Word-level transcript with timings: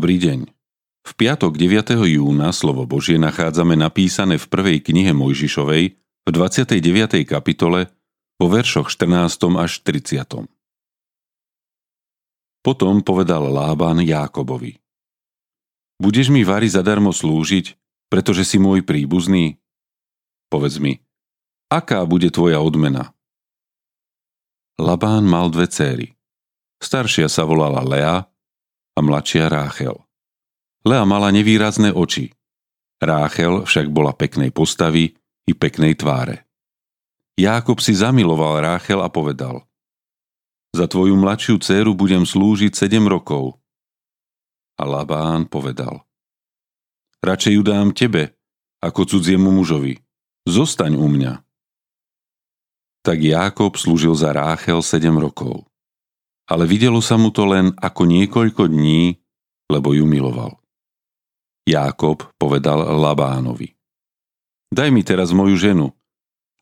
Dobrý 0.00 0.16
deň. 0.16 0.48
V 1.04 1.12
piatok 1.12 1.60
9. 1.60 1.92
júna 2.08 2.56
slovo 2.56 2.88
Božie 2.88 3.20
nachádzame 3.20 3.76
napísané 3.76 4.40
v 4.40 4.48
prvej 4.48 4.80
knihe 4.80 5.12
Mojžišovej 5.12 5.84
v 6.00 6.28
29. 6.32 7.20
kapitole 7.28 7.92
vo 8.40 8.48
veršoch 8.48 8.88
14. 8.88 9.60
až 9.60 9.84
30. 9.84 10.48
Potom 12.64 13.04
povedal 13.04 13.44
Lában 13.52 14.00
Jákobovi. 14.00 14.80
Budeš 16.00 16.32
mi 16.32 16.48
Vary 16.48 16.72
zadarmo 16.72 17.12
slúžiť, 17.12 17.76
pretože 18.08 18.48
si 18.48 18.56
môj 18.56 18.80
príbuzný? 18.80 19.60
Povedz 20.48 20.80
mi, 20.80 21.04
aká 21.68 22.08
bude 22.08 22.32
tvoja 22.32 22.56
odmena? 22.64 23.12
Labán 24.80 25.28
mal 25.28 25.52
dve 25.52 25.68
céry. 25.68 26.16
Staršia 26.80 27.28
sa 27.28 27.44
volala 27.44 27.84
Lea 27.84 28.29
a 28.94 29.00
mladšia 29.00 29.46
Ráchel. 29.46 29.96
Lea 30.84 31.04
mala 31.04 31.28
nevýrazné 31.30 31.92
oči. 31.92 32.32
Ráchel 33.00 33.64
však 33.64 33.88
bola 33.88 34.12
peknej 34.12 34.52
postavy 34.52 35.16
i 35.48 35.52
peknej 35.56 35.96
tváre. 35.96 36.44
Jákob 37.40 37.80
si 37.80 37.96
zamiloval 37.96 38.60
Ráchel 38.60 39.00
a 39.00 39.08
povedal 39.08 39.64
Za 40.76 40.84
tvoju 40.84 41.16
mladšiu 41.16 41.56
dceru 41.56 41.96
budem 41.96 42.28
slúžiť 42.28 42.76
sedem 42.76 43.08
rokov. 43.08 43.56
A 44.76 44.84
Labán 44.84 45.48
povedal 45.48 46.04
Radšej 47.20 47.52
ju 47.56 47.62
dám 47.64 47.92
tebe, 47.92 48.36
ako 48.80 49.04
cudziemu 49.04 49.52
mužovi. 49.52 50.00
Zostaň 50.48 50.96
u 50.96 51.04
mňa. 51.04 51.44
Tak 53.04 53.18
Jákob 53.20 53.76
slúžil 53.76 54.16
za 54.16 54.32
Ráchel 54.32 54.80
sedem 54.84 55.16
rokov. 55.16 55.69
Ale 56.50 56.66
videlo 56.66 56.98
sa 56.98 57.14
mu 57.14 57.30
to 57.30 57.46
len 57.46 57.70
ako 57.78 58.10
niekoľko 58.10 58.66
dní, 58.66 59.22
lebo 59.70 59.94
ju 59.94 60.02
miloval. 60.02 60.58
Jákob 61.62 62.26
povedal 62.34 62.82
Labánovi. 62.98 63.78
Daj 64.74 64.90
mi 64.90 65.06
teraz 65.06 65.30
moju 65.30 65.54
ženu, 65.54 65.94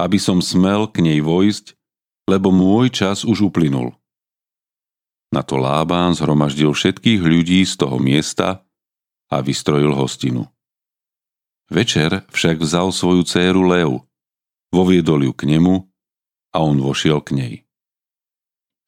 aby 0.00 0.16
som 0.16 0.40
smel 0.40 0.88
k 0.88 1.04
nej 1.04 1.20
vojsť, 1.20 1.76
lebo 2.24 2.48
môj 2.48 2.88
čas 2.88 3.28
už 3.28 3.52
uplynul. 3.52 3.92
Na 5.28 5.44
to 5.44 5.60
Lábán 5.60 6.16
zhromaždil 6.16 6.72
všetkých 6.72 7.20
ľudí 7.20 7.60
z 7.68 7.74
toho 7.76 8.00
miesta 8.00 8.64
a 9.28 9.36
vystrojil 9.44 9.92
hostinu. 9.92 10.48
Večer 11.68 12.22
však 12.30 12.60
vzal 12.60 12.92
svoju 12.92 13.24
céru 13.24 13.66
Leu, 13.66 14.04
voviedol 14.70 15.26
ju 15.26 15.32
k 15.34 15.48
nemu 15.48 15.84
a 16.54 16.56
on 16.62 16.78
vošiel 16.78 17.18
k 17.24 17.30
nej. 17.34 17.54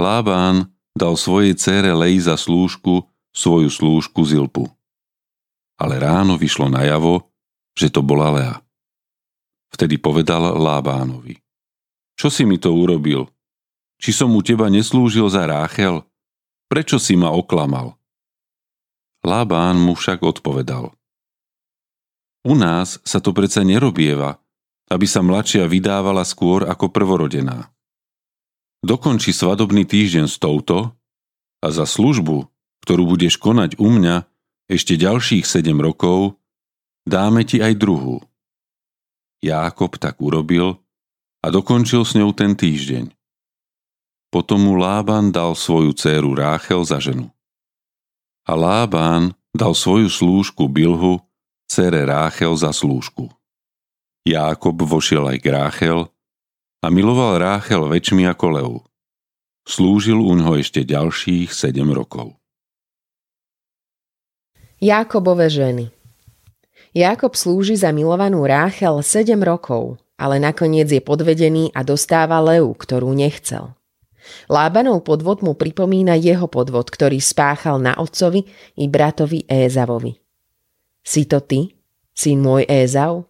Lábán 0.00 0.70
dal 0.94 1.14
svojej 1.14 1.54
cére 1.56 1.94
Lei 1.94 2.18
za 2.18 2.34
slúžku 2.34 3.06
svoju 3.30 3.70
slúžku 3.70 4.22
Zilpu 4.26 4.70
ale 5.80 5.96
ráno 5.96 6.36
vyšlo 6.36 6.68
najavo, 6.68 7.24
že 7.72 7.88
to 7.88 8.04
bola 8.04 8.28
Lea. 8.36 8.56
Vtedy 9.72 9.96
povedal 9.96 10.60
Lábánovi. 10.60 11.40
Čo 12.20 12.28
si 12.28 12.44
mi 12.44 12.60
to 12.60 12.76
urobil? 12.76 13.32
Či 13.96 14.12
som 14.12 14.28
u 14.36 14.44
teba 14.44 14.68
neslúžil 14.68 15.24
za 15.32 15.48
Ráchel? 15.48 16.04
Prečo 16.68 17.00
si 17.00 17.16
ma 17.16 17.32
oklamal? 17.32 17.96
Lábán 19.24 19.80
mu 19.80 19.96
však 19.96 20.20
odpovedal. 20.20 20.92
U 22.44 22.52
nás 22.56 23.00
sa 23.04 23.20
to 23.20 23.32
predsa 23.32 23.64
nerobieva, 23.64 24.36
aby 24.92 25.04
sa 25.08 25.24
mladšia 25.24 25.64
vydávala 25.64 26.24
skôr 26.24 26.68
ako 26.68 26.92
prvorodená. 26.92 27.72
Dokonči 28.80 29.36
svadobný 29.36 29.84
týždeň 29.84 30.24
s 30.24 30.40
touto 30.40 30.96
a 31.60 31.68
za 31.68 31.84
službu, 31.84 32.48
ktorú 32.80 33.04
budeš 33.12 33.36
konať 33.36 33.76
u 33.76 33.92
mňa, 33.92 34.24
ešte 34.72 34.96
ďalších 34.96 35.44
sedem 35.44 35.76
rokov, 35.84 36.40
dáme 37.04 37.44
ti 37.44 37.60
aj 37.60 37.76
druhú. 37.76 38.24
Jákob 39.44 40.00
tak 40.00 40.16
urobil 40.24 40.80
a 41.44 41.46
dokončil 41.52 42.08
s 42.08 42.16
ňou 42.16 42.32
ten 42.32 42.56
týždeň. 42.56 43.12
Potom 44.32 44.64
mu 44.64 44.78
Lában 44.80 45.28
dal 45.28 45.52
svoju 45.52 45.92
dceru 45.92 46.32
Ráchel 46.32 46.80
za 46.86 47.02
ženu. 47.02 47.28
A 48.48 48.56
Lában 48.56 49.36
dal 49.52 49.76
svoju 49.76 50.08
slúžku 50.08 50.70
Bilhu, 50.70 51.20
cere 51.68 52.08
Ráchel 52.08 52.56
za 52.56 52.72
slúžku. 52.72 53.28
Jákob 54.24 54.80
vošiel 54.86 55.36
aj 55.36 55.38
k 55.42 55.46
Ráchel 55.52 55.98
a 56.80 56.86
miloval 56.88 57.36
Ráchel 57.36 57.84
väčšmi 57.84 58.24
ako 58.24 58.46
Leu. 58.56 58.74
Slúžil 59.68 60.16
u 60.16 60.32
ňoho 60.32 60.56
ešte 60.56 60.80
ďalších 60.82 61.52
sedem 61.52 61.92
rokov. 61.92 62.40
Jákobove 64.80 65.52
ženy 65.52 65.92
Jákob 66.96 67.38
slúži 67.38 67.78
za 67.78 67.94
milovanú 67.94 68.42
Ráchel 68.42 68.98
7 68.98 69.38
rokov, 69.44 70.00
ale 70.18 70.42
nakoniec 70.42 70.90
je 70.90 70.98
podvedený 70.98 71.70
a 71.70 71.86
dostáva 71.86 72.42
Leu, 72.42 72.74
ktorú 72.74 73.14
nechcel. 73.14 73.76
Lábanov 74.50 75.06
podvod 75.06 75.44
mu 75.44 75.54
pripomína 75.54 76.18
jeho 76.18 76.50
podvod, 76.50 76.90
ktorý 76.90 77.22
spáchal 77.22 77.78
na 77.78 77.94
otcovi 77.94 78.42
i 78.80 78.84
bratovi 78.90 79.46
Ézavovi. 79.46 80.18
Si 81.04 81.28
to 81.28 81.44
ty, 81.44 81.76
syn 82.10 82.42
môj 82.42 82.66
Ézav? 82.66 83.28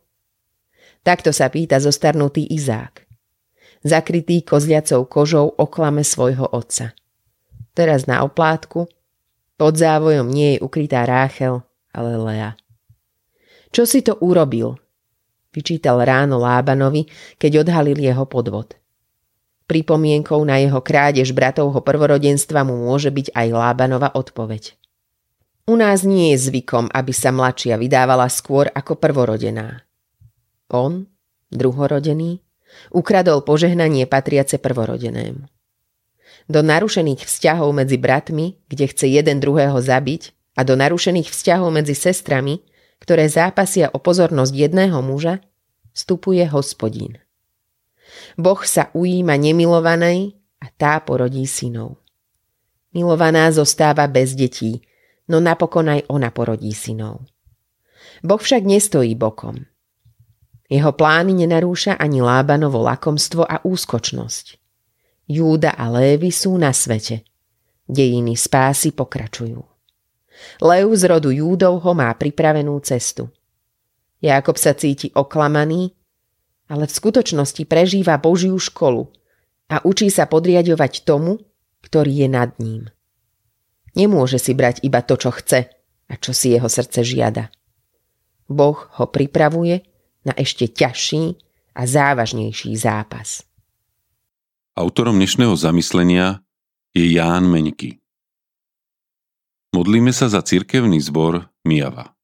Takto 1.05 1.35
sa 1.35 1.53
pýta 1.53 1.83
zostarnutý 1.83 2.47
Izák. 2.49 3.10
Zakrytý 3.81 4.45
kozliacou 4.45 5.09
kožou 5.09 5.49
oklame 5.57 6.05
svojho 6.05 6.45
otca. 6.49 6.93
Teraz 7.73 8.05
na 8.05 8.25
oplátku– 8.25 8.87
pod 9.61 9.77
závojom 9.77 10.33
nie 10.33 10.57
je 10.57 10.65
ukrytá 10.65 11.05
Ráchel, 11.05 11.61
ale 11.93 12.17
Lea. 12.17 12.57
Čo 13.69 13.85
si 13.85 14.01
to 14.01 14.17
urobil? 14.25 14.81
Vyčítal 15.53 16.01
ráno 16.01 16.41
Lábanovi, 16.41 17.05
keď 17.37 17.69
odhalil 17.69 18.01
jeho 18.01 18.25
podvod. 18.25 18.81
Pripomienkou 19.69 20.41
na 20.49 20.65
jeho 20.65 20.81
krádež 20.81 21.37
bratovho 21.37 21.85
prvorodenstva 21.85 22.65
mu 22.65 22.89
môže 22.89 23.13
byť 23.13 23.37
aj 23.37 23.47
Lábanova 23.53 24.09
odpoveď. 24.17 24.81
U 25.69 25.77
nás 25.77 26.09
nie 26.09 26.33
je 26.33 26.49
zvykom, 26.49 26.89
aby 26.89 27.13
sa 27.13 27.29
mladšia 27.29 27.77
vydávala 27.77 28.33
skôr 28.33 28.65
ako 28.73 28.97
prvorodená. 28.97 29.85
On, 30.73 31.05
druhorodený, 31.53 32.41
ukradol 32.91 33.43
požehnanie 33.43 34.07
patriace 34.07 34.59
prvorodenému 34.59 35.47
do 36.51 36.67
narušených 36.67 37.31
vzťahov 37.31 37.71
medzi 37.71 37.95
bratmi, 37.95 38.59
kde 38.67 38.91
chce 38.91 39.07
jeden 39.07 39.39
druhého 39.39 39.79
zabiť, 39.79 40.35
a 40.59 40.67
do 40.67 40.75
narušených 40.75 41.31
vzťahov 41.31 41.71
medzi 41.71 41.95
sestrami, 41.95 42.59
ktoré 42.99 43.31
zápasia 43.31 43.89
o 43.95 44.03
pozornosť 44.03 44.53
jedného 44.53 44.99
muža, 44.99 45.39
vstupuje 45.95 46.43
hospodín. 46.51 47.23
Boh 48.35 48.59
sa 48.67 48.91
ujíma 48.93 49.39
nemilovanej 49.39 50.35
a 50.59 50.67
tá 50.75 50.99
porodí 51.01 51.47
synov. 51.47 52.03
Milovaná 52.91 53.47
zostáva 53.55 54.11
bez 54.11 54.35
detí, 54.35 54.83
no 55.31 55.39
napokon 55.39 55.87
aj 55.87 56.11
ona 56.11 56.35
porodí 56.35 56.75
synov. 56.75 57.25
Boh 58.21 58.43
však 58.43 58.67
nestojí 58.67 59.15
bokom. 59.15 59.65
Jeho 60.71 60.95
plány 60.95 61.35
nenarúša 61.35 61.99
ani 61.99 62.23
Lábanovo 62.23 62.79
lakomstvo 62.87 63.43
a 63.43 63.59
úskočnosť. 63.67 64.55
Júda 65.27 65.75
a 65.75 65.91
Lévy 65.91 66.31
sú 66.31 66.55
na 66.55 66.71
svete. 66.71 67.27
Dejiny 67.91 68.39
spásy 68.39 68.95
pokračujú. 68.95 69.59
Lev 70.63 70.87
z 70.95 71.03
rodu 71.11 71.35
Júdovho 71.35 71.91
má 71.91 72.15
pripravenú 72.15 72.79
cestu. 72.87 73.27
Jákob 74.23 74.55
sa 74.55 74.79
cíti 74.79 75.11
oklamaný, 75.11 75.91
ale 76.71 76.87
v 76.87 76.97
skutočnosti 77.03 77.67
prežíva 77.67 78.15
Božiu 78.23 78.55
školu 78.55 79.11
a 79.75 79.83
učí 79.83 80.07
sa 80.07 80.31
podriadovať 80.31 81.03
tomu, 81.03 81.43
ktorý 81.83 82.27
je 82.27 82.29
nad 82.31 82.55
ním. 82.63 82.87
Nemôže 83.99 84.39
si 84.39 84.55
brať 84.55 84.87
iba 84.87 85.03
to, 85.03 85.19
čo 85.19 85.35
chce 85.35 85.67
a 86.07 86.15
čo 86.15 86.31
si 86.31 86.55
jeho 86.55 86.71
srdce 86.71 87.03
žiada. 87.03 87.51
Boh 88.47 88.79
ho 88.99 89.05
pripravuje 89.11 89.90
na 90.25 90.37
ešte 90.37 90.69
ťažší 90.69 91.39
a 91.75 91.87
závažnejší 91.87 92.77
zápas. 92.77 93.47
Autorom 94.77 95.17
dnešného 95.17 95.55
zamyslenia 95.57 96.41
je 96.93 97.05
Ján 97.15 97.47
Meňky. 97.47 98.01
Modlíme 99.71 100.11
sa 100.11 100.27
za 100.27 100.43
cirkevný 100.43 100.99
zbor 100.99 101.47
Mijava. 101.63 102.17